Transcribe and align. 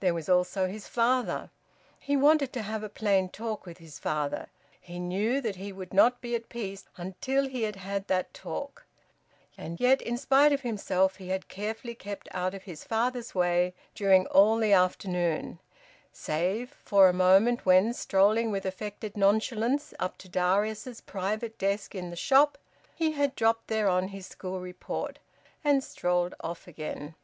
There 0.00 0.12
was 0.12 0.28
also 0.28 0.66
his 0.68 0.86
father. 0.86 1.48
He 1.98 2.14
wanted 2.14 2.52
to 2.52 2.60
have 2.60 2.82
a 2.82 2.90
plain 2.90 3.30
talk 3.30 3.64
with 3.64 3.78
his 3.78 3.98
father 3.98 4.50
he 4.78 4.98
knew 4.98 5.40
that 5.40 5.56
he 5.56 5.72
would 5.72 5.94
not 5.94 6.20
be 6.20 6.34
at 6.34 6.50
peace 6.50 6.84
until 6.98 7.48
he 7.48 7.62
had 7.62 7.76
had 7.76 8.06
that 8.08 8.34
talk 8.34 8.84
and 9.56 9.80
yet 9.80 10.02
in 10.02 10.18
spite 10.18 10.52
of 10.52 10.60
himself 10.60 11.16
he 11.16 11.28
had 11.30 11.48
carefully 11.48 11.94
kept 11.94 12.28
out 12.32 12.52
of 12.52 12.64
his 12.64 12.84
father's 12.84 13.34
way 13.34 13.72
during 13.94 14.26
all 14.26 14.58
the 14.58 14.74
afternoon, 14.74 15.58
save 16.12 16.68
for 16.84 17.08
a 17.08 17.14
moment 17.14 17.64
when, 17.64 17.94
strolling 17.94 18.50
with 18.50 18.66
affected 18.66 19.16
nonchalance 19.16 19.94
up 19.98 20.18
to 20.18 20.28
Darius's 20.28 21.00
private 21.00 21.56
desk 21.56 21.94
in 21.94 22.10
the 22.10 22.14
shop, 22.14 22.58
he 22.94 23.12
had 23.12 23.34
dropped 23.34 23.68
thereon 23.68 24.08
his 24.08 24.26
school 24.26 24.60
report, 24.60 25.18
and 25.64 25.82
strolled 25.82 26.34
off 26.40 26.68
again. 26.68 27.14